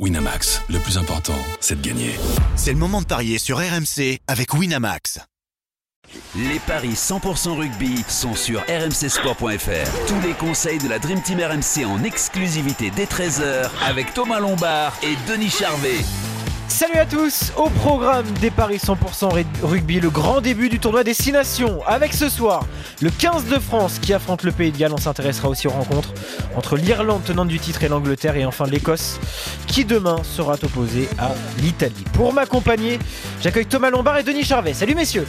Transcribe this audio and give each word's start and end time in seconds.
Winamax, 0.00 0.60
le 0.70 0.80
plus 0.80 0.98
important, 0.98 1.38
c'est 1.60 1.80
de 1.80 1.86
gagner. 1.86 2.16
C'est 2.56 2.72
le 2.72 2.78
moment 2.78 3.00
de 3.00 3.06
parier 3.06 3.38
sur 3.38 3.58
RMC 3.58 4.18
avec 4.26 4.52
Winamax. 4.52 5.20
Les 6.34 6.58
paris 6.66 6.94
100% 6.94 7.56
rugby 7.56 8.04
sont 8.08 8.34
sur 8.34 8.60
rmcsport.fr. 8.62 10.06
Tous 10.08 10.20
les 10.26 10.34
conseils 10.34 10.78
de 10.78 10.88
la 10.88 10.98
Dream 10.98 11.22
Team 11.22 11.38
RMC 11.38 11.86
en 11.86 12.02
exclusivité 12.02 12.90
dès 12.90 13.04
13h 13.04 13.70
avec 13.86 14.12
Thomas 14.14 14.40
Lombard 14.40 14.98
et 15.04 15.14
Denis 15.30 15.50
Charvet. 15.50 16.00
Salut 16.68 16.98
à 16.98 17.06
tous, 17.06 17.52
au 17.56 17.68
programme 17.68 18.26
des 18.40 18.50
Paris 18.50 18.78
100% 18.78 19.44
rugby, 19.62 20.00
le 20.00 20.10
grand 20.10 20.40
début 20.40 20.68
du 20.68 20.78
tournoi 20.78 21.04
des 21.04 21.14
6 21.14 21.32
nations, 21.32 21.86
avec 21.86 22.12
ce 22.12 22.28
soir 22.28 22.66
le 23.00 23.10
15 23.10 23.46
de 23.46 23.58
France 23.58 23.98
qui 23.98 24.12
affronte 24.12 24.42
le 24.42 24.52
Pays 24.52 24.72
de 24.72 24.78
Galles. 24.78 24.92
On 24.92 24.98
s'intéressera 24.98 25.48
aussi 25.48 25.68
aux 25.68 25.72
rencontres 25.72 26.12
entre 26.56 26.76
l'Irlande 26.76 27.22
tenante 27.24 27.48
du 27.48 27.58
titre 27.60 27.84
et 27.84 27.88
l'Angleterre, 27.88 28.36
et 28.36 28.44
enfin 28.44 28.66
l'Écosse 28.66 29.20
qui 29.66 29.84
demain 29.84 30.16
sera 30.24 30.54
opposée 30.54 31.08
à 31.18 31.30
l'Italie. 31.58 32.04
Pour 32.14 32.32
m'accompagner, 32.32 32.98
j'accueille 33.40 33.66
Thomas 33.66 33.90
Lombard 33.90 34.18
et 34.18 34.22
Denis 34.22 34.44
Charvet. 34.44 34.74
Salut 34.74 34.94
messieurs 34.94 35.26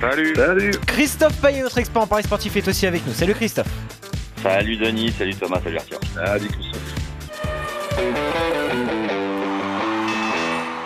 Salut 0.00 0.34
Salut 0.36 0.70
Christophe 0.86 1.36
Payet, 1.40 1.62
notre 1.62 1.78
expert 1.78 2.02
en 2.02 2.06
Paris 2.06 2.22
sportif, 2.22 2.56
est 2.56 2.68
aussi 2.68 2.86
avec 2.86 3.06
nous. 3.06 3.14
Salut 3.14 3.34
Christophe 3.34 3.68
Salut 4.42 4.76
Denis, 4.76 5.12
salut 5.18 5.34
Thomas, 5.34 5.60
salut 5.64 5.78
Arthur. 5.78 5.98
Salut 6.14 6.48
Christophe 6.48 6.78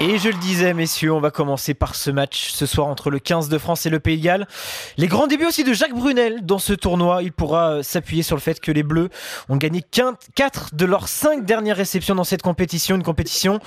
Et 0.04 0.18
je 0.18 0.30
le 0.30 0.34
disais, 0.34 0.74
messieurs, 0.74 1.12
on 1.12 1.20
va 1.20 1.30
commencer 1.30 1.74
par 1.74 1.94
ce 1.94 2.10
match 2.10 2.50
ce 2.50 2.66
soir 2.66 2.88
entre 2.88 3.08
le 3.08 3.20
15 3.20 3.48
de 3.48 3.56
France 3.56 3.86
et 3.86 3.88
le 3.88 4.00
Pays 4.00 4.18
de 4.18 4.24
Galles. 4.24 4.48
Les 4.96 5.06
grands 5.06 5.28
débuts 5.28 5.46
aussi 5.46 5.62
de 5.62 5.72
Jacques 5.72 5.94
Brunel 5.94 6.44
dans 6.44 6.58
ce 6.58 6.72
tournoi. 6.72 7.22
Il 7.22 7.30
pourra 7.30 7.74
euh, 7.74 7.82
s'appuyer 7.84 8.24
sur 8.24 8.34
le 8.34 8.40
fait 8.40 8.58
que 8.58 8.72
les 8.72 8.82
Bleus 8.82 9.10
ont 9.48 9.56
gagné 9.56 9.80
4 9.80 10.74
de 10.74 10.84
leurs 10.86 11.06
5 11.06 11.44
dernières 11.44 11.76
réceptions 11.76 12.16
dans 12.16 12.24
cette 12.24 12.42
compétition. 12.42 12.96
Une 12.96 13.04
compétition 13.04 13.60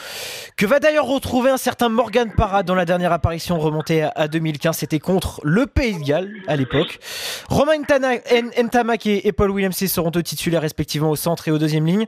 que 0.57 0.65
va 0.65 0.81
d'ailleurs 0.81 1.05
retrouver 1.05 1.51
un 1.51 1.57
certain 1.57 1.87
Morgan 1.87 2.29
Parra 2.35 2.63
dans 2.63 2.75
la 2.75 2.83
dernière 2.83 3.13
apparition 3.13 3.57
remontée 3.57 4.03
à 4.03 4.27
2015. 4.27 4.75
C'était 4.75 4.99
contre 4.99 5.39
le 5.45 5.67
Pays 5.67 5.97
de 5.97 6.03
Galles 6.03 6.33
à 6.49 6.57
l'époque. 6.57 6.99
Romain 7.47 7.77
Ntamak 7.79 9.07
et 9.07 9.31
Paul 9.31 9.51
Williams 9.51 9.85
seront 9.85 10.11
eux 10.13 10.23
titulaires 10.23 10.63
respectivement 10.63 11.11
au 11.11 11.15
centre 11.15 11.47
et 11.47 11.51
au 11.51 11.59
deuxième 11.59 11.85
ligne. 11.85 12.07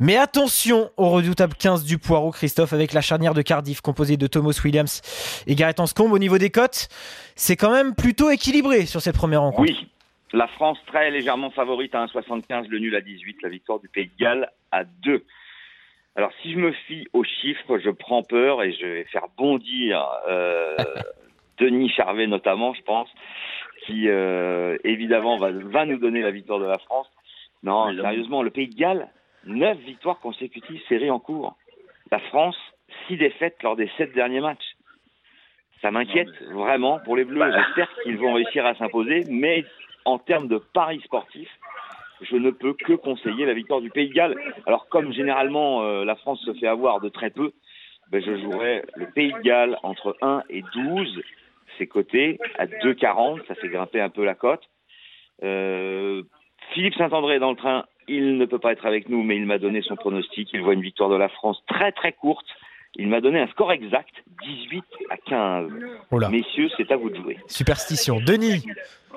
Mais 0.00 0.16
attention 0.16 0.90
au 0.96 1.10
redoutable 1.10 1.54
15 1.54 1.84
du 1.84 1.98
Poireau, 1.98 2.32
Christophe, 2.32 2.72
avec 2.72 2.92
la 2.92 3.00
charnière 3.00 3.32
de 3.32 3.42
Cardiff 3.60 3.82
composé 3.82 4.16
de 4.16 4.26
Thomas 4.26 4.58
Williams 4.64 5.02
et 5.46 5.54
Gareth 5.54 5.80
Anscombe. 5.80 6.12
Au 6.12 6.18
niveau 6.18 6.38
des 6.38 6.48
cotes, 6.48 6.88
c'est 7.36 7.56
quand 7.56 7.70
même 7.70 7.94
plutôt 7.94 8.30
équilibré 8.30 8.86
sur 8.86 9.02
cette 9.02 9.16
première 9.16 9.42
rencontre. 9.42 9.70
Oui, 9.70 9.86
la 10.32 10.46
France 10.46 10.78
très 10.86 11.10
légèrement 11.10 11.50
favorite 11.50 11.94
à 11.94 12.06
1,75, 12.06 12.68
le 12.68 12.78
nul 12.78 12.96
à 12.96 13.02
18, 13.02 13.42
la 13.42 13.50
victoire 13.50 13.78
du 13.78 13.88
Pays 13.88 14.06
de 14.06 14.24
Galles 14.24 14.50
à 14.72 14.84
2. 14.84 15.22
Alors 16.16 16.30
si 16.40 16.54
je 16.54 16.58
me 16.58 16.72
fie 16.72 17.06
aux 17.12 17.22
chiffres, 17.22 17.78
je 17.84 17.90
prends 17.90 18.22
peur 18.22 18.62
et 18.62 18.72
je 18.72 18.86
vais 18.86 19.04
faire 19.04 19.26
bondir 19.36 20.08
euh, 20.26 20.74
Denis 21.58 21.90
Charvet 21.90 22.26
notamment, 22.26 22.72
je 22.72 22.80
pense, 22.80 23.10
qui 23.84 24.08
euh, 24.08 24.78
évidemment 24.84 25.36
va, 25.36 25.50
va, 25.50 25.84
nous 25.84 25.98
donner 25.98 26.22
la 26.22 26.30
victoire 26.30 26.60
de 26.60 26.64
la 26.64 26.78
France. 26.78 27.08
Non, 27.62 27.94
sérieusement, 27.94 28.42
le 28.42 28.50
Pays 28.50 28.68
de 28.68 28.74
Galles, 28.74 29.06
9 29.44 29.76
victoires 29.80 30.18
consécutives 30.20 30.80
séries 30.88 31.10
en 31.10 31.18
cours. 31.18 31.56
La 32.10 32.20
France, 32.20 32.56
six 33.06 33.16
défaites 33.16 33.62
lors 33.62 33.76
des 33.76 33.90
sept 33.96 34.12
derniers 34.12 34.40
matchs. 34.40 34.76
Ça 35.82 35.90
m'inquiète 35.90 36.28
vraiment 36.52 36.98
pour 37.00 37.16
les 37.16 37.24
Bleus. 37.24 37.38
Bah. 37.38 37.50
J'espère 37.50 37.88
qu'ils 38.02 38.18
vont 38.18 38.34
réussir 38.34 38.66
à 38.66 38.74
s'imposer, 38.74 39.24
mais 39.30 39.64
en 40.04 40.18
termes 40.18 40.48
de 40.48 40.58
paris 40.58 41.00
sportifs, 41.04 41.50
je 42.20 42.36
ne 42.36 42.50
peux 42.50 42.74
que 42.74 42.92
conseiller 42.92 43.46
la 43.46 43.54
victoire 43.54 43.80
du 43.80 43.90
Pays 43.90 44.08
de 44.08 44.14
Galles. 44.14 44.36
Alors 44.66 44.88
comme 44.88 45.12
généralement 45.12 45.82
euh, 45.82 46.04
la 46.04 46.16
France 46.16 46.40
se 46.44 46.52
fait 46.54 46.66
avoir 46.66 47.00
de 47.00 47.08
très 47.08 47.30
peu, 47.30 47.52
ben, 48.10 48.22
je 48.22 48.36
jouerai 48.36 48.82
le 48.96 49.06
Pays 49.06 49.32
de 49.32 49.40
Galles 49.40 49.78
entre 49.82 50.16
1 50.20 50.42
et 50.50 50.62
12, 50.74 51.22
c'est 51.78 51.86
coté 51.86 52.38
à 52.58 52.66
2,40, 52.66 53.46
ça 53.46 53.54
fait 53.54 53.68
grimper 53.68 54.00
un 54.00 54.10
peu 54.10 54.24
la 54.24 54.34
cote. 54.34 54.68
Euh, 55.42 56.22
Philippe 56.72 56.94
Saint-André 56.94 57.38
dans 57.38 57.50
le 57.50 57.56
train, 57.56 57.86
il 58.08 58.36
ne 58.36 58.44
peut 58.44 58.58
pas 58.58 58.72
être 58.72 58.86
avec 58.86 59.08
nous, 59.08 59.22
mais 59.22 59.36
il 59.36 59.46
m'a 59.46 59.58
donné 59.58 59.80
son 59.82 59.96
pronostic. 59.96 60.50
Il 60.52 60.62
voit 60.62 60.74
une 60.74 60.82
victoire 60.82 61.08
de 61.08 61.16
la 61.16 61.28
France 61.28 61.62
très 61.66 61.92
très 61.92 62.12
courte, 62.12 62.46
il 62.96 63.08
m'a 63.08 63.20
donné 63.20 63.40
un 63.40 63.46
score 63.48 63.72
exact, 63.72 64.12
18 64.42 64.84
à 65.10 65.16
15. 65.16 65.70
Messieurs, 66.30 66.68
c'est 66.76 66.90
à 66.90 66.96
vous 66.96 67.10
de 67.10 67.16
jouer. 67.16 67.38
Superstition. 67.46 68.20
Denis 68.20 68.64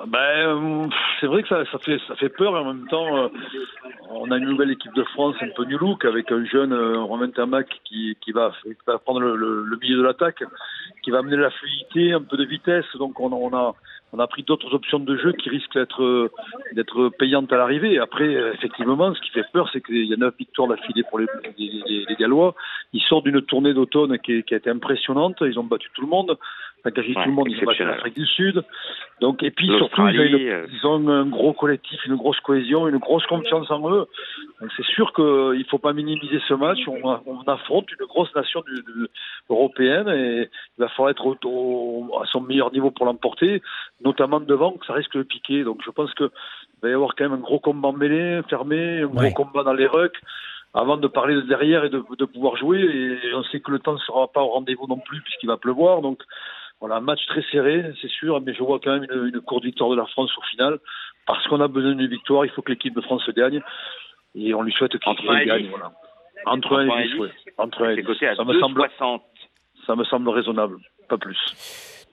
ben, 0.08 0.90
c'est 1.20 1.26
vrai 1.26 1.42
que 1.42 1.48
ça, 1.48 1.64
ça, 1.70 1.78
fait, 1.78 1.98
ça 2.08 2.16
fait 2.16 2.28
peur, 2.28 2.52
en 2.54 2.74
même 2.74 2.88
temps, 2.88 3.16
euh, 3.16 3.28
on 4.10 4.28
a 4.32 4.38
une 4.38 4.46
nouvelle 4.46 4.72
équipe 4.72 4.92
de 4.92 5.04
France 5.04 5.36
un 5.40 5.48
peu 5.54 5.64
new 5.66 5.78
look 5.78 6.04
avec 6.04 6.32
un 6.32 6.44
jeune 6.44 6.72
euh, 6.72 7.00
Romain 7.00 7.30
Tamac 7.30 7.68
qui, 7.84 8.16
qui, 8.20 8.32
va, 8.32 8.52
qui 8.64 8.74
va 8.86 8.98
prendre 8.98 9.20
le, 9.20 9.36
le, 9.36 9.76
milieu 9.76 9.98
de 9.98 10.02
l'attaque, 10.02 10.42
qui 11.02 11.12
va 11.12 11.18
amener 11.18 11.36
de 11.36 11.42
la 11.42 11.50
fluidité, 11.50 12.12
un 12.12 12.22
peu 12.22 12.36
de 12.36 12.44
vitesse. 12.44 12.84
Donc 12.98 13.20
on, 13.20 13.32
on 13.32 13.56
a, 13.56 13.76
on 14.12 14.18
a 14.18 14.26
pris 14.26 14.42
d'autres 14.42 14.72
options 14.74 15.00
de 15.00 15.16
jeu 15.16 15.32
qui 15.32 15.50
risquent 15.50 15.74
d'être 15.74 16.30
d'être 16.72 17.08
payantes 17.18 17.52
à 17.52 17.56
l'arrivée. 17.56 17.98
Après, 17.98 18.32
effectivement, 18.54 19.12
ce 19.14 19.20
qui 19.20 19.30
fait 19.30 19.44
peur, 19.52 19.68
c'est 19.72 19.84
qu'il 19.84 20.04
y 20.04 20.14
a 20.14 20.16
neuf 20.16 20.34
victoires 20.38 20.68
d'affilée 20.68 21.02
pour 21.08 21.18
les, 21.18 21.26
les, 21.58 22.04
les, 22.08 22.16
Gallois. 22.16 22.54
Ils 22.92 23.02
sortent 23.02 23.24
d'une 23.24 23.42
tournée 23.42 23.74
d'automne 23.74 24.18
qui, 24.18 24.44
qui, 24.44 24.54
a 24.54 24.58
été 24.58 24.70
impressionnante. 24.70 25.36
Ils 25.40 25.58
ont 25.58 25.64
battu 25.64 25.88
tout 25.94 26.02
le 26.02 26.06
monde. 26.06 26.38
Enfin, 26.86 26.92
tout 26.92 27.00
le 27.00 27.32
monde, 27.32 27.48
ils 27.50 27.58
ont 27.62 27.66
battu 27.66 27.82
l'Afrique 27.84 28.14
du 28.14 28.26
Sud. 28.26 28.62
Donc, 29.20 29.42
et 29.42 29.50
puis 29.50 29.68
surtout, 29.78 30.02
euh, 30.02 30.66
ils 30.70 30.86
ont, 30.86 31.08
un 31.08 31.24
gros 31.24 31.54
collectif, 31.54 32.04
une 32.04 32.16
grosse 32.16 32.38
cohésion, 32.40 32.86
une 32.88 32.98
grosse 32.98 33.24
confiance 33.26 33.70
en 33.70 33.90
eux. 33.90 34.06
C'est 34.76 34.84
sûr 34.84 35.12
qu'il 35.14 35.24
ne 35.24 35.64
faut 35.70 35.78
pas 35.78 35.94
minimiser 35.94 36.40
ce 36.46 36.52
match. 36.52 36.80
On, 36.86 37.00
on 37.26 37.40
affronte 37.44 37.90
une 37.90 38.06
grosse 38.06 38.34
nation 38.34 38.62
du, 38.66 39.08
européenne 39.48 40.08
et 40.08 40.48
il 40.76 40.80
va 40.80 40.88
falloir 40.88 41.10
être 41.10 41.24
au, 41.44 42.20
à 42.22 42.26
son 42.26 42.42
meilleur 42.42 42.70
niveau 42.72 42.90
pour 42.90 43.06
l'emporter 43.06 43.62
notamment 44.04 44.40
devant, 44.40 44.72
que 44.72 44.86
ça 44.86 44.92
risque 44.92 45.16
de 45.16 45.22
piquer. 45.22 45.64
Donc 45.64 45.80
je 45.84 45.90
pense 45.90 46.12
qu'il 46.14 46.28
va 46.82 46.88
y 46.88 46.92
avoir 46.92 47.14
quand 47.14 47.24
même 47.24 47.38
un 47.38 47.42
gros 47.42 47.58
combat 47.58 47.92
mêlé, 47.92 48.40
fermé, 48.48 49.02
un 49.02 49.06
gros 49.06 49.30
combat 49.30 49.62
dans 49.62 49.72
les 49.72 49.86
rucks, 49.86 50.18
avant 50.74 50.96
de 50.96 51.08
parler 51.08 51.34
de 51.34 51.40
derrière 51.42 51.84
et 51.84 51.88
de, 51.90 52.24
pouvoir 52.24 52.56
jouer. 52.56 52.80
Et 52.80 53.34
on 53.34 53.42
sait 53.44 53.60
que 53.60 53.70
le 53.70 53.78
temps 53.78 53.94
ne 53.94 53.98
sera 53.98 54.28
pas 54.28 54.42
au 54.42 54.48
rendez-vous 54.48 54.86
non 54.86 54.98
plus, 54.98 55.20
puisqu'il 55.22 55.46
va 55.46 55.56
pleuvoir. 55.56 56.02
Donc 56.02 56.22
voilà, 56.80 56.96
un 56.96 57.00
match 57.00 57.24
très 57.26 57.42
serré, 57.50 57.92
c'est 58.02 58.10
sûr, 58.10 58.40
mais 58.40 58.54
je 58.54 58.62
vois 58.62 58.80
quand 58.80 58.92
même 58.92 59.06
une, 59.10 59.40
courte 59.40 59.64
victoire 59.64 59.90
de 59.90 59.96
la 59.96 60.06
France 60.06 60.30
au 60.36 60.42
final. 60.42 60.78
Parce 61.26 61.46
qu'on 61.48 61.60
a 61.60 61.68
besoin 61.68 61.94
d'une 61.94 62.08
victoire, 62.08 62.44
il 62.44 62.50
faut 62.50 62.60
que 62.60 62.72
l'équipe 62.72 62.94
de 62.94 63.00
France 63.00 63.28
gagne. 63.30 63.62
Et 64.34 64.52
on 64.52 64.62
lui 64.62 64.72
souhaite 64.72 64.98
qu'il 64.98 65.46
gagne. 65.46 65.68
Voilà. 65.70 65.92
Entre 66.46 66.76
1 66.76 66.98
et 66.98 67.08
10, 67.08 67.20
Entre 67.56 67.84
1 67.84 67.90
et 67.90 68.02
10. 68.02 68.36
Ça 68.36 68.44
me, 68.44 68.60
semble, 68.60 68.86
ça 69.86 69.96
me 69.96 70.04
semble 70.04 70.28
raisonnable, 70.28 70.76
pas 71.08 71.16
plus. 71.16 71.38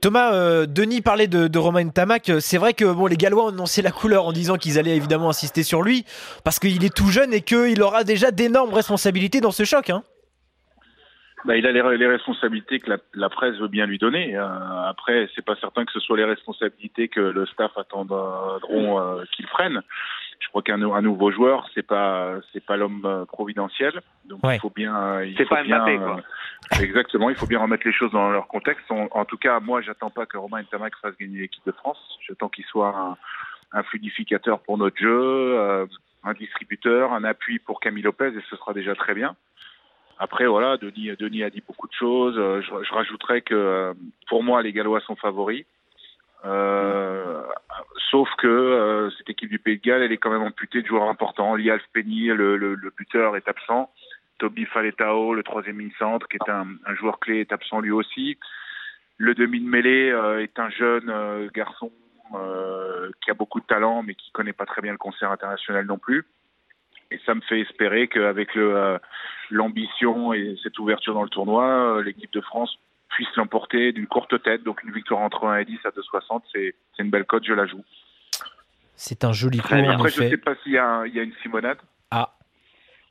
Thomas, 0.02 0.34
euh, 0.34 0.66
Denis 0.66 1.02
parlait 1.02 1.28
de, 1.28 1.60
Romain 1.60 1.88
Tamac. 1.90 2.32
C'est 2.40 2.58
vrai 2.58 2.74
que 2.74 2.92
bon, 2.92 3.06
les 3.06 3.18
Gallois 3.18 3.46
ont 3.46 3.50
annoncé 3.50 3.84
la 3.84 3.92
couleur 3.92 4.26
en 4.26 4.32
disant 4.32 4.58
qu'ils 4.58 4.80
allaient 4.80 4.98
évidemment 4.98 5.30
insister 5.30 5.62
sur 5.62 5.84
lui 5.84 6.06
parce 6.44 6.58
qu'il 6.58 6.84
est 6.84 6.96
tout 6.96 7.10
jeune 7.10 7.34
et 7.34 7.42
qu'il 7.42 7.80
aura 7.84 8.04
déjà 8.04 8.32
d'énormes 8.32 8.74
responsabilités 8.74 9.42
dans 9.42 9.52
ce 9.52 9.64
choc. 9.64 9.92
Hein. 9.92 10.02
Bah, 11.46 11.56
il 11.56 11.68
a 11.68 11.72
les, 11.72 12.08
responsabilités 12.08 12.80
que 12.80 12.92
la, 13.14 13.30
presse 13.30 13.56
veut 13.58 13.68
bien 13.68 13.86
lui 13.86 14.00
donner. 14.00 14.36
Euh, 14.36 14.44
après, 14.88 15.30
c'est 15.36 15.46
pas 15.46 15.56
certain 15.56 15.86
que 15.86 15.92
ce 15.92 16.00
soit 16.00 16.18
les 16.18 16.26
responsabilités 16.26 17.08
que 17.08 17.20
le 17.20 17.46
staff 17.46 17.72
attendront 17.78 19.00
euh, 19.00 19.24
qu'il 19.36 19.46
prenne 19.48 19.82
je 20.42 20.48
crois 20.50 20.64
qu'un 20.64 20.78
nouveau 20.78 21.32
joueur, 21.32 21.70
c'est 21.74 21.86
pas 21.86 22.36
c'est 22.52 22.66
pas 22.66 22.76
l'homme 22.76 23.04
euh, 23.06 23.26
providentiel. 23.26 24.02
Donc 24.26 24.40
il 24.44 24.60
faut 24.60 24.72
bien. 24.72 25.22
C'est 25.38 25.48
pas 25.48 25.64
bien, 25.64 25.80
quoi. 25.98 26.20
Euh, 26.74 26.82
exactement, 26.82 27.30
il 27.30 27.36
faut 27.36 27.46
bien 27.46 27.60
remettre 27.60 27.86
les 27.86 27.94
choses 27.94 28.12
dans 28.12 28.30
leur 28.30 28.48
contexte. 28.48 28.86
En, 28.90 29.26
tout 29.26 29.38
cas, 29.38 29.60
moi, 29.60 29.82
j'attends 29.82 30.10
pas 30.10 30.26
que 30.26 30.38
Romain 30.38 30.62
Ntamak 30.62 30.96
fasse 30.98 31.16
gagner 31.18 31.40
l'équipe 31.40 31.66
de 31.66 31.72
France. 31.72 32.00
J'attends 32.28 32.50
qu'il 32.50 32.66
soit 32.66 33.18
un, 33.72 33.84
fluidificateur 33.84 34.60
pour 34.60 34.78
notre 34.78 34.98
jeu, 34.98 35.60
euh, 35.60 35.86
un 36.24 36.34
distributeur, 36.34 37.14
un 37.14 37.24
appui 37.24 37.60
pour 37.60 37.80
Camille 37.80 38.04
Lopez, 38.04 38.30
et 38.30 38.42
ce 38.50 38.56
sera 38.56 38.74
déjà 38.74 38.96
très 38.96 39.14
bien. 39.14 39.36
Après, 40.18 40.46
voilà, 40.46 40.78
Denis, 40.78 41.12
Denis 41.20 41.44
a 41.44 41.50
dit 41.50 41.64
beaucoup 41.66 41.88
de 41.88 41.94
choses. 41.94 42.36
Je, 42.36 42.84
je 42.84 42.94
rajouterais 42.94 43.42
que 43.42 43.94
pour 44.28 44.44
moi, 44.44 44.62
les 44.62 44.74
Gallois 44.74 45.02
sont 45.02 45.16
favoris. 45.16 45.66
Euh, 46.44 47.44
sauf 48.12 48.30
que 48.38 48.48
euh, 48.48 49.10
cette 49.18 49.30
équipe 49.30 49.50
du 49.50 49.58
Pays 49.58 49.78
de 49.78 49.82
Galles, 49.82 50.04
elle 50.04 50.12
est 50.12 50.18
quand 50.18 50.30
même 50.30 50.44
amputée 50.44 50.82
de 50.82 50.88
joueurs 50.88 51.10
importants. 51.10 51.56
Lialf 51.56 51.84
Penny, 51.94 52.28
le, 52.28 52.58
le, 52.58 52.76
le, 52.76 52.94
buteur, 52.96 53.36
est 53.38 53.48
absent. 53.48 53.90
Toby 54.38 54.66
Faletao, 54.66 55.34
le 55.34 55.44
troisième 55.44 55.80
ligne 55.80 55.92
centre, 55.98 56.28
qui 56.28 56.38
est 56.38 56.50
un, 56.50 56.68
un, 56.86 56.96
joueur 56.96 57.20
clé, 57.20 57.40
est 57.40 57.54
absent 57.54 57.80
lui 57.80 57.92
aussi. 57.92 58.38
Le 59.18 59.34
demi 59.34 59.62
de 59.62 59.68
mêlée 59.68 60.12
euh, 60.12 60.44
est 60.44 60.60
un 60.60 60.70
jeune 60.70 61.10
euh, 61.10 61.50
garçon 61.54 61.92
qui 63.22 63.30
a 63.30 63.34
beaucoup 63.34 63.60
de 63.60 63.66
talent, 63.66 64.04
mais 64.04 64.16
qui 64.16 64.32
connaît 64.32 64.54
pas 64.54 64.66
très 64.66 64.82
bien 64.82 64.94
le 64.94 64.98
concert 64.98 65.30
international 65.32 65.86
non 65.86 65.98
plus. 65.98 66.26
Et 67.12 67.20
ça 67.26 67.36
me 67.36 67.42
fait 67.42 67.60
espérer 67.60 68.08
qu'avec 68.08 68.56
le 68.56 69.00
l'ambition 69.50 70.32
et 70.32 70.56
cette 70.64 70.80
ouverture 70.80 71.14
dans 71.14 71.24
le 71.24 71.30
tournoi, 71.30 72.02
l'équipe 72.02 72.32
de 72.32 72.40
France 72.40 72.80
puisse 73.10 73.36
l'emporter 73.36 73.92
d'une 73.92 74.08
courte 74.08 74.42
tête. 74.44 74.64
Donc 74.64 74.82
une 74.84 74.94
victoire 74.94 75.20
entre 75.20 75.46
1 75.46 75.58
et 75.58 75.66
10 75.66 75.80
à 75.84 75.90
2,60, 75.90 76.44
c'est 76.54 76.74
une 77.00 77.10
belle 77.10 77.26
cote, 77.26 77.44
je 77.46 77.54
la 77.54 77.66
joue. 77.66 77.84
C'est 79.04 79.24
un 79.24 79.34
joli 79.34 79.58
coup. 79.58 79.74
Après, 79.74 80.12
je 80.12 80.22
ne 80.22 80.30
sais 80.30 80.38
pas 80.38 80.54
s'il 80.62 80.74
y, 80.74 80.76
y, 80.76 80.78
a 80.78 81.24
une 81.24 81.34
Simonade. 81.42 81.80
Ah. 82.12 82.36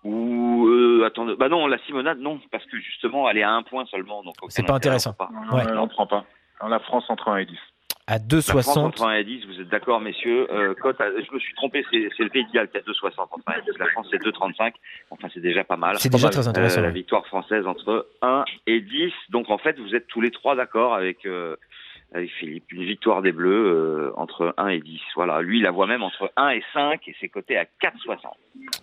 Ou 0.05 0.69
euh, 0.69 1.05
attendez, 1.05 1.35
bah 1.37 1.49
non, 1.49 1.67
la 1.67 1.79
Simonade 1.79 2.21
non, 2.21 2.41
parce 2.53 2.65
que 2.67 2.79
justement 2.79 3.29
elle 3.29 3.39
est 3.39 3.43
à 3.43 3.51
un 3.51 3.65
point 3.65 3.85
seulement, 3.87 4.23
donc 4.23 4.37
C'est 4.51 4.65
pas 4.65 4.75
intéressant. 4.75 5.17
on 5.19 5.25
prend 5.25 5.27
pas. 5.49 5.57
Ouais. 5.57 5.67
Euh, 5.69 5.81
on 5.81 5.89
prend 5.89 6.07
pas. 6.07 6.25
La 6.67 6.79
France 6.79 7.05
entre 7.09 7.29
1 7.29 7.39
et 7.39 7.47
10. 7.47 7.59
À 8.07 8.15
La 8.15 8.19
France 8.21 8.77
2,60. 8.77 8.79
entre 8.79 9.03
1 9.05 9.15
et 9.17 9.25
10, 9.25 9.47
vous 9.47 9.61
êtes 9.61 9.69
d'accord, 9.69 10.01
messieurs 10.01 10.47
euh, 10.53 10.75
cote 10.75 11.01
à- 11.01 11.11
Je 11.11 11.35
me 11.35 11.41
suis 11.41 11.55
trompé, 11.55 11.85
c'est 11.91 12.23
le 12.23 12.29
Pays 12.31 12.45
de 12.47 12.53
Galles 12.53 12.71
qui 12.71 12.77
a 12.77 12.83
2,60 12.83 13.21
entre 13.23 13.43
1 13.49 13.53
et 13.59 13.63
10. 13.63 13.79
La 13.79 13.87
France, 13.87 14.07
c'est 14.13 14.23
2,35. 14.23 14.75
Enfin, 15.11 15.29
c'est 15.35 15.41
déjà 15.41 15.65
pas 15.65 15.77
mal. 15.77 15.97
C'est 15.99 16.09
déjà 16.09 16.29
très 16.31 16.47
intéressant. 16.47 16.81
Euh, 16.81 16.85
la 16.85 16.91
victoire 16.91 17.27
française 17.27 17.67
entre 17.67 18.07
1 18.23 18.45
et 18.69 18.81
10. 18.81 19.13
Donc, 19.31 19.51
en 19.51 19.59
fait, 19.59 19.79
vous 19.81 19.95
êtes 19.97 20.07
tous 20.07 20.21
les 20.21 20.31
trois 20.31 20.55
d'accord 20.55 20.95
avec, 20.95 21.27
euh, 21.27 21.57
avec 22.13 22.31
Philippe. 22.39 22.65
Une 22.73 22.85
victoire 22.85 23.23
des 23.23 23.33
Bleus 23.33 23.67
euh, 23.67 24.11
entre 24.17 24.53
1 24.57 24.69
et 24.69 24.81
10. 24.81 25.01
Voilà. 25.17 25.41
Lui, 25.43 25.59
il 25.59 25.63
la 25.63 25.71
voit 25.71 25.87
même 25.87 26.03
entre 26.03 26.31
1 26.37 26.49
et 26.51 26.63
5 26.73 27.01
et 27.07 27.15
c'est 27.21 27.29
coté 27.29 27.57
à 27.57 27.65
4,60. 27.81 28.19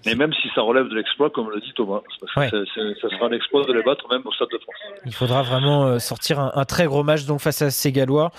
Mais 0.06 0.15
même 0.15 0.31
si 0.33 0.47
ça 0.56 0.62
relève 0.62 0.88
de 0.88 0.95
l'exploit, 0.95 1.29
comme 1.29 1.50
le 1.51 1.59
dit 1.59 1.74
Thomas, 1.75 2.01
parce 2.19 2.33
que 2.33 2.39
Ouais. 2.39 2.50
c'est- 2.50 2.71
c'est- 2.74 3.01
ça 3.01 3.09
sera 3.15 3.27
un 3.27 3.31
exploit 3.33 3.65
de 3.65 3.74
les 3.74 3.83
battre 3.83 4.07
même 4.09 4.21
au 4.25 4.31
Stade 4.31 4.47
de 4.51 4.57
France. 4.59 4.75
Il 5.06 5.13
faudra 5.13 5.41
vraiment 5.44 5.85
euh, 5.85 6.00
sortir 6.00 6.39
un, 6.39 6.51
un 6.56 6.65
très 6.65 6.85
gros 6.85 7.03
match 7.03 7.25
donc 7.25 7.41
face 7.41 7.62
à 7.62 7.69
ces 7.69 7.91
Gallois 7.91 8.31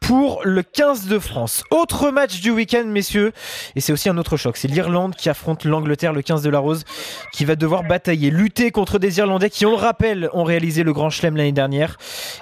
pour 0.00 0.40
le 0.44 0.62
15 0.62 1.08
de 1.08 1.18
France. 1.18 1.64
Autre 1.70 2.10
match 2.10 2.40
du 2.40 2.50
week-end, 2.50 2.84
messieurs, 2.86 3.32
et 3.74 3.80
c'est 3.80 3.92
aussi 3.92 4.08
un 4.08 4.16
autre 4.18 4.36
choc. 4.36 4.56
C'est 4.56 4.68
l'Irlande 4.68 5.14
qui 5.14 5.28
affronte 5.28 5.64
l'Angleterre, 5.64 6.12
le 6.12 6.22
15 6.22 6.42
de 6.42 6.50
la 6.50 6.58
Rose, 6.58 6.84
qui 7.32 7.44
va 7.44 7.56
devoir 7.56 7.82
batailler, 7.82 8.30
lutter 8.30 8.70
contre 8.70 8.98
des 8.98 9.18
Irlandais 9.18 9.50
qui, 9.50 9.66
on 9.66 9.70
le 9.70 9.76
rappelle, 9.76 10.30
ont 10.32 10.44
réalisé 10.44 10.84
le 10.84 10.92
Grand 10.92 11.10
Chelem 11.10 11.36
l'année 11.36 11.52
dernière. 11.52 11.96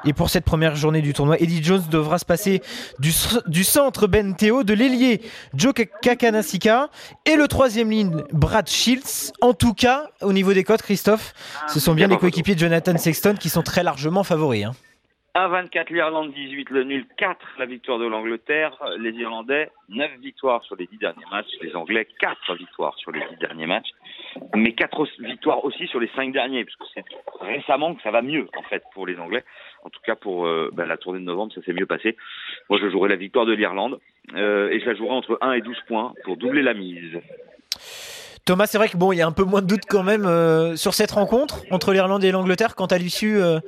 Et 0.05 0.13
pour 0.13 0.29
cette 0.31 0.45
première 0.45 0.77
journée 0.77 1.01
du 1.03 1.13
tournoi, 1.13 1.39
Eddie 1.41 1.63
Jones 1.65 1.83
devra 1.89 2.19
se 2.19 2.25
passer 2.25 2.63
du, 2.99 3.13
centre 3.65 4.07
Ben 4.07 4.35
Théo, 4.35 4.63
de 4.63 4.75
l'ailier 4.75 5.21
Joe 5.55 5.75
Kakanasika 6.03 6.89
et 7.25 7.37
le 7.37 7.49
troisième 7.49 7.91
ligne 7.91 8.23
Brad 8.33 8.69
Shields. 8.69 9.33
En 9.41 9.55
tout 9.55 9.75
cas, 9.75 10.11
au 10.23 10.33
niveau 10.33 10.53
des 10.53 10.65
cotes, 10.65 10.83
Christophe, 10.83 11.33
ce 11.69 11.81
sont 11.81 11.95
bien 11.95 12.09
les 12.09 12.17
coéquipiers 12.17 12.55
de 12.55 12.61
Jonathan 12.61 12.97
Sexton 12.97 13.35
qui 13.39 13.49
sont 13.49 13.63
très 13.63 13.83
largement 13.83 14.25
favoris. 14.25 14.65
hein. 14.65 14.73
1,24 15.37 15.93
l'Irlande, 15.93 16.33
18 16.33 16.71
le 16.71 16.85
nul, 16.85 17.07
4 17.19 17.39
la 17.59 17.67
victoire 17.67 17.99
de 17.99 18.07
l'Angleterre. 18.07 18.73
Les 18.99 19.11
Irlandais, 19.11 19.71
9 19.91 20.13
victoires 20.21 20.65
sur 20.65 20.77
les 20.77 20.87
10 20.87 20.97
derniers 20.97 21.27
matchs. 21.31 21.51
Les 21.61 21.77
Anglais, 21.77 22.09
4 22.21 22.55
victoires 22.55 22.95
sur 22.97 23.11
les 23.13 23.21
10 23.21 23.37
derniers 23.41 23.67
matchs. 23.67 23.91
Mais 24.55 24.73
4 24.73 25.07
victoires 25.21 25.65
aussi 25.65 25.87
sur 25.87 26.01
les 26.01 26.11
5 26.17 26.33
derniers, 26.33 26.65
parce 26.65 26.77
que 26.77 26.85
c'est 26.95 27.05
récemment 27.41 27.95
que 27.95 28.03
ça 28.03 28.11
va 28.11 28.23
mieux, 28.23 28.49
en 28.57 28.63
fait, 28.63 28.83
pour 28.95 29.07
les 29.07 29.19
Anglais. 29.19 29.45
En 29.85 29.91
tout 29.91 30.01
cas, 30.05 30.17
pour 30.17 30.47
euh, 30.47 30.71
ben, 30.73 30.87
la 30.87 30.97
tournée 30.97 31.21
de 31.21 31.25
novembre, 31.25 31.53
ça 31.55 31.63
s'est 31.63 31.73
mieux 31.73 31.87
passé. 31.87 32.17
Moi, 32.69 32.79
je 32.83 32.91
jouerai 32.91 33.09
la 33.09 33.17
victoire 33.17 33.47
de 33.47 33.53
l'Irlande. 33.53 33.99
euh, 34.35 34.71
et 34.71 34.81
je 34.81 34.87
la 34.87 34.95
jouerai 34.95 35.15
entre 35.15 35.39
1 35.41 35.53
et 35.53 35.61
12 35.61 35.77
points 35.87 36.13
pour 36.25 36.37
doubler 36.37 36.63
la 36.63 36.75
mise. 36.75 37.21
Thomas, 38.47 38.67
c'est 38.67 38.79
vrai 38.79 38.89
que 38.89 38.97
bon, 38.97 39.11
il 39.11 39.17
y 39.17 39.23
a 39.23 39.27
un 39.27 39.33
peu 39.33 39.43
moins 39.43 39.61
de 39.61 39.67
doute 39.67 39.87
quand 39.89 40.05
même 40.05 40.25
euh, 40.25 40.77
sur 40.77 40.95
cette 40.95 41.11
rencontre 41.11 41.63
entre 41.73 41.93
l'Irlande 41.93 42.23
et 42.23 42.31
l'Angleterre 42.31 42.77
quant 42.77 42.87
à 42.87 42.97
l'issue 42.97 43.39
euh, 43.39 43.59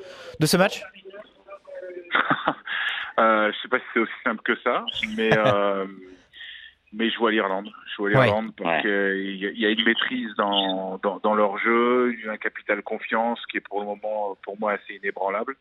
de 0.40 0.46
ce 0.46 0.56
match? 0.56 0.82
Euh, 3.18 3.50
je 3.50 3.62
sais 3.62 3.68
pas 3.68 3.78
si 3.78 3.84
c'est 3.92 3.98
aussi 3.98 4.12
simple 4.22 4.42
que 4.44 4.56
ça, 4.62 4.84
mais 5.16 5.36
euh, 5.36 5.86
mais 6.92 7.10
je 7.10 7.18
vois 7.18 7.30
l'Irlande. 7.30 7.70
Je 7.90 7.96
vois 7.96 8.10
l'Irlande 8.10 8.52
parce 8.56 8.76
Ouais. 8.76 8.80
qu'il 8.82 9.36
y, 9.36 9.46
a- 9.46 9.50
il 9.50 9.58
y 9.58 9.66
a 9.66 9.70
une 9.70 9.84
maîtrise 9.84 10.34
dans, 10.36 10.98
dans 11.02 11.18
dans 11.18 11.34
leur 11.34 11.58
jeu, 11.58 12.14
un 12.28 12.36
capital 12.38 12.82
confiance 12.82 13.44
qui 13.46 13.56
est 13.58 13.60
pour 13.60 13.80
le 13.80 13.86
moment 13.86 14.36
pour 14.42 14.58
moi 14.58 14.72
assez 14.72 14.94
inébranlable. 14.94 15.56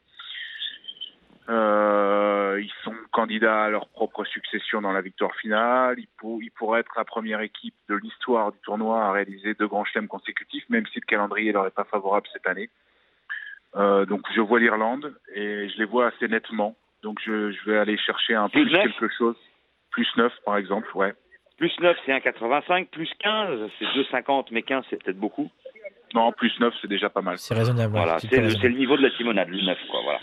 Euh, 1.49 2.59
ils 2.61 2.71
sont 2.83 2.93
candidats 3.11 3.63
à 3.65 3.69
leur 3.69 3.87
propre 3.87 4.25
succession 4.25 4.81
dans 4.81 4.91
la 4.91 4.99
victoire 5.01 5.33
finale. 5.35 5.95
Ils, 5.97 6.07
pour- 6.17 6.41
ils 6.43 6.51
pourraient 6.51 6.81
être 6.81 6.91
la 6.97 7.05
première 7.05 7.39
équipe 7.39 7.75
de 7.87 7.95
l'histoire 7.95 8.51
du 8.51 8.57
tournoi 8.59 9.01
à 9.05 9.11
réaliser 9.13 9.53
deux 9.53 9.67
grands 9.67 9.85
chelems 9.85 10.09
consécutifs, 10.09 10.65
même 10.69 10.85
si 10.87 10.99
le 10.99 11.05
calendrier 11.05 11.53
leur 11.53 11.65
est 11.65 11.71
pas 11.73 11.85
favorable 11.85 12.27
cette 12.33 12.47
année. 12.47 12.69
Euh, 13.77 14.05
donc 14.05 14.21
je 14.35 14.41
vois 14.41 14.59
l'Irlande 14.59 15.13
et 15.33 15.69
je 15.69 15.77
les 15.77 15.85
vois 15.85 16.07
assez 16.07 16.27
nettement. 16.27 16.75
Donc 17.01 17.19
je, 17.25 17.51
je 17.51 17.69
vais 17.69 17.77
aller 17.77 17.97
chercher 17.97 18.33
un 18.35 18.49
neuf 18.53 18.69
quelque 18.69 19.07
chose. 19.17 19.37
Plus 19.97 20.07
9 20.15 20.31
par 20.45 20.57
exemple, 20.57 20.87
ouais. 20.93 21.15
Plus 21.57 21.71
9, 21.79 21.97
c'est 22.05 22.11
1,85. 22.11 22.85
Plus 22.89 23.09
15, 23.17 23.67
c'est 23.79 23.85
2,50. 23.85 24.45
Mais 24.51 24.61
15, 24.61 24.85
c'est 24.91 25.03
peut-être 25.03 25.17
beaucoup. 25.17 25.49
Non, 26.13 26.31
plus 26.31 26.51
9 26.59 26.71
c'est 26.79 26.87
déjà 26.87 27.09
pas 27.09 27.21
mal. 27.21 27.39
C'est 27.39 27.55
raisonnable. 27.55 27.93
Voilà, 27.93 28.19
c'est 28.19 28.29
le, 28.37 28.49
le 28.61 28.75
niveau 28.75 28.95
de 28.95 29.01
la 29.01 29.09
Simonade, 29.17 29.49
le 29.49 29.65
9, 29.65 29.75
quoi. 29.89 30.01
Voilà. 30.03 30.19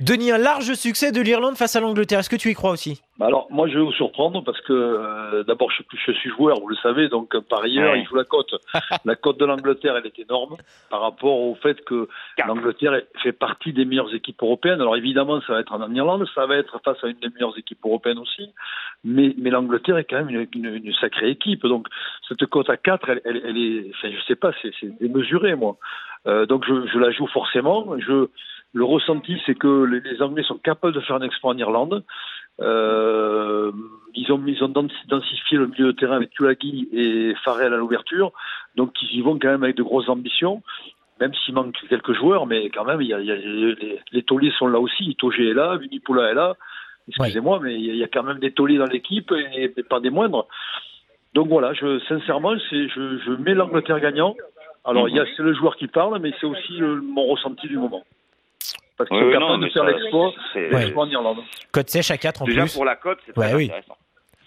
Denis, 0.00 0.30
un 0.32 0.38
large 0.38 0.72
succès 0.74 1.12
de 1.12 1.20
l'Irlande 1.20 1.56
face 1.56 1.76
à 1.76 1.80
l'Angleterre. 1.80 2.20
Est-ce 2.20 2.30
que 2.30 2.36
tu 2.36 2.48
y 2.48 2.54
crois 2.54 2.70
aussi? 2.70 3.02
Bah 3.18 3.26
alors, 3.26 3.46
moi, 3.50 3.68
je 3.68 3.74
vais 3.74 3.84
vous 3.84 3.92
surprendre 3.92 4.42
parce 4.42 4.58
que 4.62 4.72
euh, 4.72 5.44
d'abord, 5.44 5.70
je, 5.70 5.82
je 6.06 6.12
suis 6.12 6.30
joueur, 6.30 6.58
vous 6.58 6.68
le 6.68 6.76
savez, 6.76 7.08
donc 7.08 7.38
par 7.48 7.60
ailleurs, 7.62 7.92
Ouais. 7.92 8.00
il 8.00 8.06
joue 8.06 8.14
la 8.16 8.24
cote. 8.24 8.54
la 9.04 9.14
cote 9.14 9.38
de 9.38 9.44
l'Angleterre, 9.44 9.96
elle 9.98 10.06
est 10.06 10.18
énorme 10.18 10.56
par 10.88 11.02
rapport 11.02 11.38
au 11.38 11.54
fait 11.56 11.84
que 11.84 12.08
l'Angleterre 12.46 13.02
fait 13.22 13.32
partie 13.32 13.74
des 13.74 13.84
meilleures 13.84 14.14
équipes 14.14 14.42
européennes. 14.42 14.80
Alors 14.80 14.96
évidemment, 14.96 15.40
ça 15.42 15.52
va 15.52 15.60
être 15.60 15.72
en 15.74 15.92
Irlande, 15.94 16.26
ça 16.34 16.46
va 16.46 16.56
être 16.56 16.80
face 16.82 16.96
à 17.04 17.08
une 17.08 17.18
des 17.20 17.28
meilleures 17.28 17.58
équipes 17.58 17.80
européennes 17.84 18.18
aussi, 18.18 18.48
mais, 19.04 19.34
mais 19.36 19.50
l'Angleterre 19.50 19.98
est 19.98 20.04
quand 20.04 20.24
même 20.24 20.30
une, 20.30 20.46
une- 20.54 20.80
une 20.82 20.94
sacrée 20.94 21.28
équipe. 21.30 21.66
Donc 21.66 21.88
cette 22.26 22.46
cote 22.46 22.70
à 22.70 22.78
4, 22.78 23.06
elle, 23.10 23.20
elle, 23.26 23.42
elle 23.44 23.58
est, 23.58 23.90
enfin, 23.94 24.08
je 24.16 24.22
sais 24.26 24.36
pas, 24.36 24.52
c'est 24.62 24.70
c'est 24.80 24.98
démesuré, 24.98 25.54
moi. 25.56 25.76
Euh, 26.26 26.46
donc 26.46 26.64
je, 26.66 26.86
je 26.86 26.98
la 26.98 27.10
joue 27.10 27.26
forcément. 27.26 27.98
Je, 27.98 28.28
le 28.72 28.84
ressenti, 28.84 29.36
c'est 29.46 29.54
que 29.56 29.84
les, 29.84 30.00
les 30.00 30.22
Anglais 30.22 30.42
sont 30.44 30.58
capables 30.58 30.92
de 30.94 31.00
faire 31.00 31.16
un 31.16 31.22
exploit 31.22 31.52
en 31.52 31.58
Irlande. 31.58 32.04
Euh, 32.60 33.72
ils 34.14 34.30
ont 34.32 34.42
ils 34.46 34.62
ont 34.62 34.68
densi- 34.68 35.06
densifié 35.08 35.56
le 35.58 35.66
milieu 35.68 35.86
de 35.86 35.92
terrain 35.92 36.16
avec 36.16 36.30
Tulagi 36.30 36.88
et 36.92 37.34
Farrell 37.44 37.72
à 37.72 37.76
l'ouverture, 37.76 38.32
donc 38.76 38.92
ils 39.02 39.18
y 39.18 39.22
vont 39.22 39.38
quand 39.38 39.48
même 39.48 39.62
avec 39.64 39.76
de 39.76 39.82
grosses 39.82 40.08
ambitions. 40.08 40.62
Même 41.20 41.34
s'il 41.34 41.54
manque 41.54 41.76
quelques 41.88 42.14
joueurs, 42.14 42.46
mais 42.46 42.70
quand 42.70 42.84
même, 42.84 43.02
il 43.02 43.08
y 43.08 43.14
a, 43.14 43.20
il 43.20 43.26
y 43.26 43.32
a- 43.32 43.36
les, 43.36 44.00
les 44.12 44.22
tauliers 44.22 44.52
sont 44.58 44.66
là 44.66 44.78
aussi. 44.80 45.04
Itoge 45.04 45.38
est 45.40 45.52
là, 45.52 45.76
Vunipola 45.76 46.30
est 46.30 46.34
là. 46.34 46.54
Excusez-moi, 47.08 47.60
mais 47.62 47.74
il 47.74 47.96
y, 47.96 48.04
a, 48.04 48.08
quand 48.08 48.22
même 48.22 48.38
des 48.38 48.52
tauliers 48.52 48.78
dans 48.78 48.86
l'équipe 48.86 49.30
et, 49.32 49.72
et 49.76 49.82
pas 49.82 50.00
des 50.00 50.10
moindres. 50.10 50.46
Donc 51.34 51.48
voilà, 51.48 51.72
je, 51.74 51.98
sincèrement, 52.08 52.56
je, 52.56 52.88
je 52.88 53.30
mets 53.32 53.54
l'Angleterre 53.54 54.00
gagnant. 54.00 54.34
Alors, 54.84 55.08
il 55.10 55.16
y 55.16 55.20
a, 55.20 55.24
c'est 55.36 55.42
le 55.42 55.52
joueur 55.54 55.76
qui 55.76 55.88
parle, 55.88 56.18
mais 56.20 56.32
c'est 56.40 56.46
aussi 56.46 56.72
le- 56.78 57.00
mon 57.02 57.26
ressenti 57.26 57.66
du 57.68 57.76
moment. 57.76 58.02
Parce 59.00 59.08
qu'ils 59.08 59.16
Oui, 59.16 59.22
sont 59.22 59.26
oui, 59.28 59.32
capables 59.32 59.52
non, 59.52 59.66
de 59.66 59.72
faire 59.72 59.84
l'exploit, 59.84 60.32
c'est- 60.52 60.68
l'exploit 60.68 61.04
en 61.04 61.08
Irlande. 61.08 61.38
Cote 61.72 61.88
sèche 61.88 62.10
à 62.10 62.18
4 62.18 62.42
en 62.42 62.44
Déjà 62.44 62.62
plus. 62.64 62.74
pour 62.74 62.84
la 62.84 62.96
cote, 62.96 63.18
c'est 63.24 63.32
très 63.32 63.46
Ouais, 63.46 63.54
oui. 63.54 63.64
intéressant. 63.64 63.96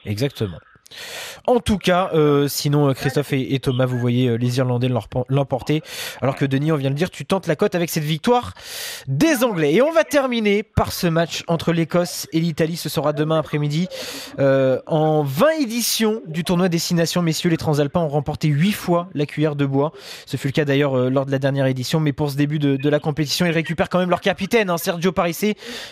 Exactement. 0.05 0.57
En 1.45 1.59
tout 1.59 1.77
cas, 1.77 2.09
euh, 2.13 2.47
sinon 2.47 2.89
euh, 2.89 2.93
Christophe 2.93 3.33
et, 3.33 3.59
Thomas, 3.59 3.85
vous 3.85 3.97
voyez 3.97 4.27
euh, 4.27 4.35
les 4.35 4.57
Irlandais 4.57 4.87
l'empo- 4.87 5.25
l'emporter, 5.29 5.81
alors 6.21 6.35
que 6.35 6.45
Denis, 6.45 6.71
on 6.71 6.77
vient 6.77 6.89
de 6.89 6.95
le 6.95 6.97
dire, 6.97 7.09
tu 7.09 7.25
tentes 7.25 7.47
la 7.47 7.55
cote 7.55 7.75
avec 7.75 7.89
cette 7.89 8.03
victoire 8.03 8.53
des 9.07 9.43
Anglais. 9.43 9.73
Et 9.73 9.81
on 9.81 9.91
va 9.91 10.03
terminer 10.03 10.63
par 10.63 10.91
ce 10.91 11.07
match 11.07 11.43
entre 11.47 11.73
l'Écosse 11.73 12.27
et 12.31 12.39
l'Italie. 12.39 12.77
Ce 12.77 12.89
sera 12.89 13.13
demain 13.13 13.39
après-midi. 13.39 13.88
En 14.38 15.23
20 15.23 15.47
éditions 15.62 16.21
du 16.27 16.43
tournoi 16.43 16.69
Destination, 16.69 17.21
messieurs, 17.21 17.50
les 17.50 17.57
Transalpins 17.57 18.01
ont 18.01 18.07
remporté 18.07 18.47
8 18.47 18.71
fois 18.71 19.09
la 19.13 19.25
cuillère 19.25 19.55
de 19.55 19.65
bois. 19.65 19.91
Ce 20.25 20.38
fut 20.38 20.47
le 20.47 20.53
cas 20.53 20.65
d'ailleurs 20.65 20.95
lors 21.09 21.25
de 21.25 21.31
la 21.31 21.39
dernière 21.39 21.65
édition, 21.65 22.00
mais 22.00 22.13
pour 22.13 22.31
ce 22.31 22.38
début 22.38 22.59
de, 22.59 22.89
la 22.89 23.00
compétition, 23.00 23.45
ils 23.45 23.51
récupèrent 23.51 23.89
quand 23.89 24.00
même 24.00 24.09
leur 24.09 24.21
capitaine, 24.21 24.69
hein, 24.69 24.77
Sergio 24.77 25.12
Parisse, 25.12 25.45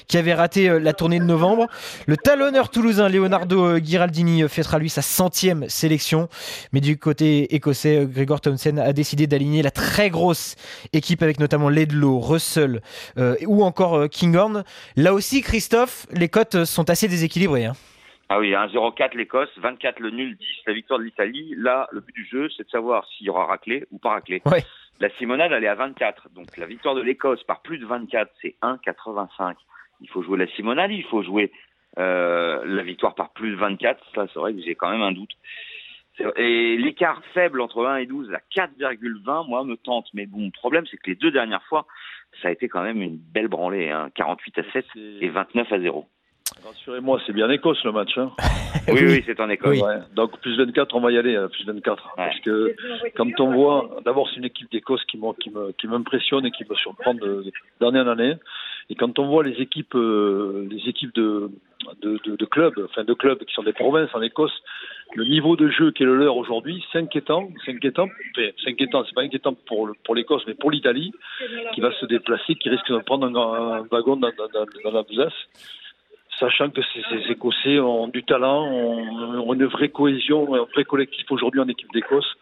qui 0.08 0.18
avait 0.18 0.34
raté 0.34 0.80
la 0.80 0.94
tournée 0.94 1.20
de 1.20 1.26
novembre. 1.26 1.68
Le 2.06 2.18
talonneur 2.18 2.70
toulousain 2.70 3.10
Leonardo 3.10 3.80
Ghiraldini 3.80 4.44
euh, 4.44 4.48
fêtera 4.48 4.80
lui 4.80 4.90
sa 4.92 5.02
centième 5.02 5.68
sélection. 5.70 6.28
Mais 6.74 6.82
du 6.82 6.98
côté 6.98 7.56
écossais, 7.56 8.02
euh, 8.02 8.06
Gregor 8.06 8.42
Thompson 8.42 8.78
a 8.78 8.94
décidé 8.94 9.26
d'aligner 9.26 9.64
la 9.64 9.72
très 9.72 10.10
grosse 10.10 10.56
équipe 10.94 11.24
avec 11.24 11.40
notamment 11.40 11.70
Ledlow, 11.70 12.20
Russell 12.20 12.82
euh, 13.18 13.36
ou 13.48 13.64
encore 13.64 13.96
euh, 13.96 14.08
Kinghorn. 14.08 14.64
Là 14.96 15.14
aussi, 15.14 15.42
Christophe, 15.42 16.06
les 16.12 16.30
cotes 16.30 16.66
sont 16.66 16.90
assez 16.90 17.08
déséquilibrées. 17.08 17.66
hein. 17.66 17.74
Ah 18.30 18.40
oui, 18.40 18.52
1-0-4 18.52 19.18
l'Écosse, 19.18 19.50
24 19.58 20.00
le 20.00 20.10
nul, 20.12 20.38
10 20.38 20.46
la 20.68 20.74
victoire 20.74 21.00
de 21.00 21.04
l'Italie. 21.04 21.54
Là, 21.58 21.90
le 21.92 22.00
but 22.00 22.16
du 22.16 22.26
jeu, 22.32 22.48
c'est 22.56 22.64
de 22.64 22.70
savoir 22.70 23.06
s'il 23.10 23.28
y 23.28 23.30
aura 23.30 23.46
raclé 23.46 23.86
ou 23.92 23.98
pas 23.98 24.12
raclé. 24.12 24.42
Ouais. 24.46 24.64
La 25.02 25.10
Simonade, 25.18 25.52
elle 25.52 25.66
est 25.66 25.68
à 25.68 25.76
24. 25.76 26.30
Donc 26.34 26.56
la 26.58 26.66
victoire 26.66 26.96
de 26.96 27.02
l'Écosse 27.02 27.44
par 27.44 27.62
plus 27.62 27.78
de 27.78 27.86
24, 27.86 28.32
c'est 28.42 28.56
1,85. 28.62 29.56
Il 30.00 30.10
faut 30.10 30.24
jouer 30.24 30.38
la 30.38 30.48
Simonade, 30.56 30.92
il 30.92 31.04
faut 31.04 31.24
jouer 31.24 31.52
euh, 32.00 32.62
la 32.66 32.84
victoire 32.84 33.16
par 33.16 33.30
plus 33.32 33.52
de 33.52 33.56
24. 33.56 34.00
Ça, 34.16 34.28
c'est 34.34 34.40
vrai 34.40 34.54
que 34.54 34.62
j'ai 34.62 34.76
quand 34.76 34.90
même 34.92 35.02
un 35.02 35.12
doute. 35.12 35.32
Et 36.36 36.78
l'écart 36.78 37.22
faible 37.34 37.62
entre 37.62 37.86
1 37.86 37.98
et 37.98 38.06
12 38.06 38.32
à 38.34 38.40
4,20, 38.56 39.48
moi, 39.48 39.64
me 39.64 39.76
tente. 39.76 40.08
Mais 40.14 40.26
bon, 40.26 40.46
le 40.46 40.52
problème, 40.52 40.86
c'est 40.92 40.98
que 40.98 41.10
les 41.10 41.16
deux 41.16 41.32
dernières 41.32 41.64
fois, 41.64 41.86
ça 42.42 42.50
a 42.50 42.52
été 42.52 42.68
quand 42.70 42.84
même 42.84 43.02
une 43.02 43.18
belle 43.18 43.48
branlée. 43.48 43.90
Hein. 43.90 44.10
48 44.16 44.60
à 44.60 44.64
7 44.72 44.86
et 45.22 45.30
29 45.30 45.72
à 45.72 45.80
0. 45.80 46.06
Rassurez-moi, 46.64 47.20
c'est 47.26 47.34
bien 47.34 47.50
Écosse 47.50 47.84
le 47.84 47.92
match. 47.92 48.18
Hein. 48.18 48.32
Oui, 48.88 49.00
Oui. 49.02 49.06
oui, 49.18 49.24
c'est 49.26 49.40
en 49.40 49.50
Écosse. 49.50 49.78
Oui. 49.78 49.82
Ouais. 49.82 50.00
Donc 50.16 50.40
plus 50.40 50.58
24, 50.58 50.96
on 50.96 51.02
va 51.02 51.12
y 51.12 51.18
aller, 51.18 51.36
euh, 51.36 51.48
plus 51.48 51.66
24. 51.66 52.14
Parce 52.16 52.40
que 52.40 52.76
quand 53.16 53.40
on 53.40 53.52
voit, 53.52 53.98
d'abord 54.06 54.28
c'est 54.30 54.38
une 54.38 54.46
équipe 54.46 54.72
d'Écosse 54.72 55.04
qui, 55.06 55.18
m'impressionne 55.88 56.46
et 56.46 56.52
qui 56.52 56.64
me 56.68 56.76
surprend 56.76 57.14
de- 57.14 57.44
d'année 57.80 58.00
en 58.00 58.08
année. 58.08 58.34
Et 58.92 58.96
quand 58.96 59.20
on 59.20 59.28
voit 59.28 59.42
les 59.42 59.62
équipes, 59.62 59.96
euh, 59.96 60.68
les 60.70 60.90
équipes 60.90 61.16
de, 61.16 61.50
clubs, 62.52 62.74
enfin 62.84 63.06
de 63.06 63.14
clubs 63.14 63.42
qui 63.46 63.54
sont 63.54 63.64
des 63.64 63.72
provinces 63.72 64.14
en 64.14 64.22
Écosse, 64.22 64.52
le 65.16 65.24
niveau 65.24 65.56
de 65.56 65.70
jeu 65.70 65.92
qui 65.92 66.04
est 66.04 66.06
le 66.06 66.18
leur 66.18 66.36
aujourd'hui, 66.36 66.84
c'est 66.92 67.00
inquiétant. 67.00 67.48
C'est 67.64 67.72
inquiétant. 67.72 68.10
C'est 68.36 68.70
inquiétant. 68.70 69.06
C'est 69.06 69.16
pas 69.16 69.22
inquiétant 69.22 69.54
pour 69.66 69.90
pour 70.04 70.14
l'Écosse, 70.14 70.44
mais 70.46 70.56
pour 70.56 70.72
l'Italie, 70.72 71.14
qui 71.74 71.80
va 71.80 71.94
se 72.02 72.06
déplacer, 72.06 72.56
qui 72.56 72.68
risque 72.68 72.92
de 72.92 72.98
prendre 72.98 73.26
un, 73.28 73.88
wagon 73.90 74.18
dans, 74.18 74.30
dans, 74.84 74.92
la 74.92 75.04
besace 75.04 75.34
sachant 76.38 76.70
que 76.70 76.82
ces, 76.82 77.32
Écossais 77.32 77.80
ont 77.80 78.08
du 78.08 78.24
talent, 78.24 78.66
ont, 78.66 79.54
une 79.54 79.68
vraie 79.68 79.90
cohésion, 79.90 80.54
un 80.56 80.66
vrai 80.74 80.84
collectif 80.84 81.32
aujourd'hui 81.32 81.62
en 81.62 81.68
équipe 81.68 81.92
d'Écosse, 81.94 82.36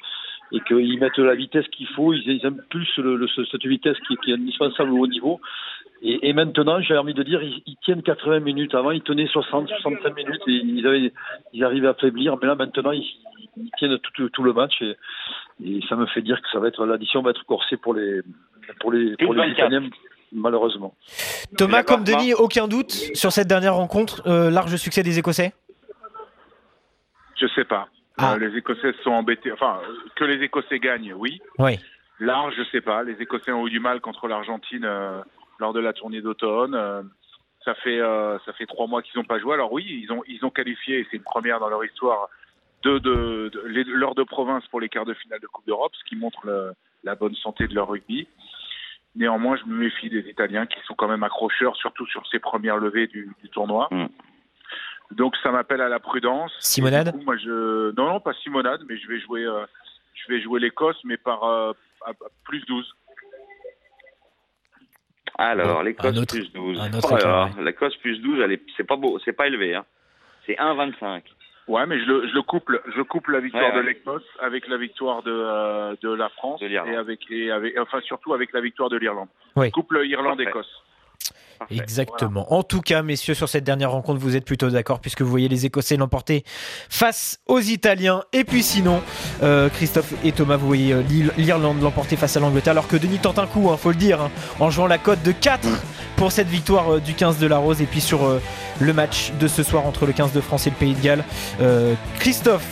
et 0.51 0.59
qu'ils 0.61 0.99
mettent 0.99 1.17
la 1.17 1.35
vitesse 1.35 1.67
qu'il 1.67 1.87
faut, 1.87 2.13
ils, 2.13 2.23
ils 2.27 2.51
plus 2.69 2.87
le, 2.97 3.15
le, 3.17 3.27
cette 3.27 3.65
vitesse 3.65 3.97
qui, 4.07 4.31
est 4.31 4.33
indispensable 4.33 4.91
au 4.91 4.99
haut 4.99 5.07
niveau. 5.07 5.39
Et, 6.01 6.29
et 6.29 6.33
maintenant, 6.33 6.81
j'ai 6.81 6.97
envie 6.97 7.13
de 7.13 7.23
dire, 7.23 7.41
ils, 7.43 7.61
ils, 7.65 7.75
tiennent 7.83 8.01
80 8.01 8.39
minutes. 8.39 8.73
Avant, 8.73 8.91
ils 8.91 9.01
tenaient 9.01 9.27
60, 9.27 9.67
65 9.67 10.15
minutes 10.15 10.41
et 10.47 10.51
ils, 10.51 10.87
avaient, 10.87 11.11
ils 11.53 11.63
arrivaient 11.63 11.87
à 11.87 11.93
faiblir. 11.93 12.37
Mais 12.41 12.47
là, 12.47 12.55
maintenant, 12.55 12.91
ils, 12.91 13.05
ils 13.57 13.71
tiennent 13.77 13.97
tout, 13.99 14.29
tout, 14.29 14.43
le 14.43 14.53
match 14.53 14.81
et, 14.81 14.95
et, 15.63 15.81
ça 15.89 15.95
me 15.95 16.05
fait 16.07 16.21
dire 16.21 16.41
que 16.41 16.47
ça 16.51 16.59
va 16.59 16.69
être 16.69 16.85
l'addition 16.85 17.21
va 17.21 17.31
être 17.31 17.45
corsée 17.45 17.75
pour 17.77 17.93
les 17.93 18.21
pour 18.79 18.91
les 18.91 19.15
pour 19.17 19.33
les 19.33 19.51
Italiens 19.51 19.89
malheureusement. 20.31 20.93
Thomas, 21.57 21.83
comme 21.83 22.03
Denis, 22.03 22.33
aucun 22.33 22.67
doute 22.67 22.91
sur 22.91 23.31
cette 23.31 23.47
dernière 23.47 23.75
rencontre, 23.75 24.21
euh, 24.27 24.49
large 24.49 24.75
succès 24.75 25.03
des 25.03 25.19
Écossais? 25.19 25.53
Je 27.35 27.47
sais 27.55 27.63
pas. 27.63 27.87
Ah. 28.17 28.33
Euh, 28.33 28.37
les 28.37 28.57
Écossais 28.57 28.93
sont 29.03 29.11
embêtés. 29.11 29.51
Enfin, 29.51 29.79
que 30.15 30.25
les 30.25 30.43
Écossais 30.43 30.79
gagnent, 30.79 31.13
oui. 31.13 31.41
Oui. 31.57 31.79
Large, 32.19 32.53
je 32.57 32.63
sais 32.71 32.81
pas. 32.81 33.03
Les 33.03 33.13
Écossais 33.21 33.51
ont 33.51 33.65
eu 33.65 33.69
du 33.69 33.79
mal 33.79 34.01
contre 34.01 34.27
l'Argentine 34.27 34.83
euh, 34.85 35.21
lors 35.59 35.73
de 35.73 35.79
la 35.79 35.93
tournée 35.93 36.21
d'automne. 36.21 36.75
Euh, 36.75 37.03
ça 37.65 37.75
fait 37.75 37.99
ça 38.45 38.53
fait 38.53 38.65
trois 38.65 38.87
mois 38.87 39.01
qu'ils 39.01 39.19
n'ont 39.19 39.25
pas 39.25 39.37
joué. 39.37 39.53
Alors 39.53 39.71
oui, 39.71 39.85
ils 39.85 40.11
ont 40.11 40.23
ils 40.27 40.43
ont 40.45 40.49
qualifié. 40.49 41.05
C'est 41.11 41.17
une 41.17 41.23
première 41.23 41.59
dans 41.59 41.69
leur 41.69 41.83
histoire 41.83 42.29
de, 42.83 42.97
de, 42.99 43.51
de, 43.53 43.83
de 43.83 43.91
l'heure 43.91 44.15
de 44.15 44.23
province 44.23 44.65
pour 44.67 44.79
les 44.79 44.89
quarts 44.89 45.05
de 45.05 45.13
finale 45.13 45.39
de 45.39 45.47
Coupe 45.47 45.65
d'Europe, 45.67 45.91
ce 45.95 46.03
qui 46.05 46.15
montre 46.15 46.39
le, 46.45 46.71
la 47.03 47.15
bonne 47.15 47.35
santé 47.35 47.67
de 47.67 47.75
leur 47.75 47.89
rugby. 47.89 48.27
Néanmoins, 49.15 49.57
je 49.57 49.65
me 49.65 49.75
méfie 49.75 50.09
des 50.09 50.29
Italiens 50.29 50.65
qui 50.65 50.79
sont 50.85 50.93
quand 50.93 51.07
même 51.07 51.23
accrocheurs, 51.23 51.75
surtout 51.75 52.05
sur 52.07 52.25
ces 52.27 52.39
premières 52.39 52.77
levées 52.77 53.07
du, 53.07 53.29
du 53.41 53.49
tournoi. 53.49 53.87
Mm. 53.91 54.07
Donc 55.11 55.35
ça 55.41 55.51
m'appelle 55.51 55.81
à 55.81 55.89
la 55.89 55.99
prudence. 55.99 56.51
Simonade 56.59 57.11
coup, 57.11 57.23
moi 57.23 57.35
je 57.37 57.91
non 57.97 58.05
non 58.05 58.19
pas 58.19 58.33
Simonade, 58.43 58.81
mais 58.87 58.97
je 58.97 59.07
vais 59.07 59.19
jouer 59.19 59.43
euh, 59.43 59.65
je 60.13 60.31
vais 60.31 60.39
jouer 60.39 60.59
l'Écosse, 60.59 60.99
mais 61.03 61.17
par 61.17 61.43
euh, 61.43 61.73
à, 62.05 62.11
à 62.11 62.29
plus 62.43 62.63
12. 62.67 62.95
Alors 65.39 65.83
l'Écosse 65.83 66.25
plus 66.25 66.51
12. 66.53 66.81
Oh 67.03 67.61
L'Écosse 67.61 67.95
plus 67.97 68.19
12, 68.19 68.45
c'est 68.75 68.83
pas 68.83 68.97
beau, 68.97 69.19
c'est 69.23 69.33
pas 69.33 69.47
élevé. 69.47 69.73
Hein. 69.73 69.85
C'est 70.45 70.55
1,25. 70.55 71.21
Ouais, 71.69 71.85
mais 71.85 71.99
je 71.99 72.05
le, 72.05 72.27
je 72.27 72.33
le 72.33 72.41
couple, 72.41 72.81
je 72.95 73.01
couple 73.03 73.33
la 73.33 73.39
victoire 73.39 73.63
ouais, 73.63 73.75
ouais. 73.75 73.83
de 73.83 73.87
l'Écosse 73.87 74.25
avec 74.41 74.67
la 74.67 74.77
victoire 74.77 75.21
de, 75.21 75.31
euh, 75.31 75.95
de 76.01 76.09
la 76.09 76.29
France 76.29 76.59
de 76.59 76.67
et 76.67 76.77
avec 76.77 77.19
et 77.29 77.51
avec 77.51 77.77
enfin 77.77 78.01
surtout 78.01 78.33
avec 78.33 78.51
la 78.53 78.59
victoire 78.59 78.89
de 78.89 78.97
l'Irlande. 78.97 79.27
Oui. 79.55 79.69
Couple 79.71 80.03
Irlande-Écosse. 80.03 80.83
Exactement. 81.71 82.53
En 82.53 82.63
tout 82.63 82.81
cas, 82.81 83.01
messieurs, 83.01 83.33
sur 83.33 83.49
cette 83.49 83.63
dernière 83.63 83.91
rencontre, 83.91 84.19
vous 84.19 84.35
êtes 84.35 84.45
plutôt 84.45 84.69
d'accord 84.69 84.99
puisque 84.99 85.21
vous 85.21 85.29
voyez 85.29 85.47
les 85.47 85.65
Écossais 85.65 85.97
l'emporter 85.97 86.43
face 86.89 87.39
aux 87.47 87.59
Italiens. 87.59 88.23
Et 88.33 88.43
puis 88.43 88.63
sinon, 88.63 89.01
euh, 89.43 89.69
Christophe 89.69 90.13
et 90.23 90.31
Thomas, 90.31 90.57
vous 90.57 90.67
voyez 90.67 90.93
euh, 90.93 91.03
l'Irlande 91.37 91.81
l'emporter 91.81 92.15
face 92.15 92.37
à 92.37 92.39
l'Angleterre. 92.39 92.71
Alors 92.71 92.87
que 92.87 92.97
Denis 92.97 93.19
tente 93.19 93.39
un 93.39 93.47
coup, 93.47 93.69
hein, 93.71 93.77
faut 93.77 93.89
le 93.89 93.95
dire, 93.95 94.21
hein, 94.21 94.31
en 94.59 94.69
jouant 94.69 94.87
la 94.87 94.97
cote 94.97 95.21
de 95.23 95.31
4 95.31 95.67
pour 96.15 96.31
cette 96.31 96.47
victoire 96.47 96.95
euh, 96.95 96.99
du 96.99 97.13
15 97.13 97.37
de 97.37 97.47
la 97.47 97.57
Rose. 97.57 97.81
Et 97.81 97.85
puis 97.85 98.01
sur 98.01 98.25
euh, 98.25 98.41
le 98.79 98.93
match 98.93 99.31
de 99.39 99.47
ce 99.47 99.63
soir 99.63 99.85
entre 99.85 100.05
le 100.05 100.13
15 100.13 100.33
de 100.33 100.41
France 100.41 100.67
et 100.67 100.69
le 100.69 100.75
Pays 100.75 100.93
de 100.93 101.01
Galles, 101.01 101.23
Christophe, 102.19 102.65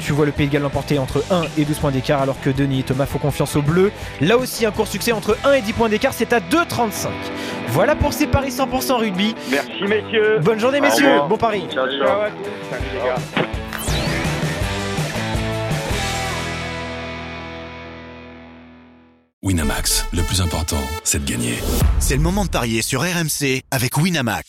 tu 0.00 0.12
vois 0.12 0.26
le 0.26 0.32
Pays 0.32 0.46
de 0.46 0.52
Galles 0.52 0.62
l'emporter 0.62 0.98
entre 0.98 1.24
1 1.30 1.44
et 1.58 1.64
12 1.64 1.78
points 1.78 1.90
d'écart. 1.90 2.20
Alors 2.20 2.40
que 2.40 2.50
Denis 2.50 2.80
et 2.80 2.82
Thomas 2.82 3.06
font 3.06 3.18
confiance 3.18 3.56
au 3.56 3.62
bleu. 3.62 3.90
Là 4.20 4.36
aussi, 4.36 4.66
un 4.66 4.70
court 4.70 4.86
succès 4.86 5.12
entre 5.12 5.38
1 5.44 5.54
et 5.54 5.62
10 5.62 5.72
points 5.72 5.88
d'écart. 5.88 6.12
C'est 6.12 6.32
à 6.32 6.40
2,35. 6.40 7.08
Voilà 7.68 7.96
pour 7.96 8.12
ces 8.12 8.26
paris 8.34 8.50
100% 8.50 8.94
rugby. 8.94 9.32
Merci 9.48 9.84
messieurs. 9.84 10.40
Bonne 10.42 10.58
journée 10.58 10.80
messieurs. 10.80 11.20
Bon 11.28 11.38
pari. 11.38 11.62
Ciao, 11.72 11.86
ciao. 11.86 11.98
ciao 11.98 12.20
à 12.20 12.30
tous. 12.30 12.50
Salut 12.68 12.86
les 12.92 12.98
gars. 12.98 13.14
Winamax, 19.44 20.06
le 20.12 20.22
plus 20.22 20.40
important, 20.40 20.80
c'est 21.04 21.24
de 21.24 21.30
gagner. 21.30 21.54
C'est 22.00 22.16
le 22.16 22.22
moment 22.22 22.44
de 22.44 22.50
parier 22.50 22.82
sur 22.82 23.02
RMC 23.02 23.62
avec 23.70 23.98
Winamax. 23.98 24.46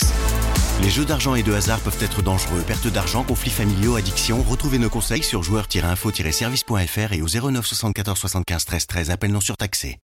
Les 0.81 0.89
jeux 0.89 1.05
d'argent 1.05 1.35
et 1.35 1.43
de 1.43 1.53
hasard 1.53 1.79
peuvent 1.79 2.01
être 2.01 2.21
dangereux. 2.23 2.63
Perte 2.65 2.87
d'argent, 2.87 3.23
conflits 3.23 3.51
familiaux, 3.51 3.97
addiction. 3.97 4.41
Retrouvez 4.41 4.79
nos 4.79 4.89
conseils 4.89 5.23
sur 5.23 5.43
joueurs-info-service.fr 5.43 7.13
et 7.13 7.21
au 7.21 7.27
09 7.27 7.65
74 7.65 8.17
75 8.17 8.65
13 8.65 8.87
13. 8.87 9.11
Appel 9.11 9.31
non 9.31 9.41
surtaxé. 9.41 9.93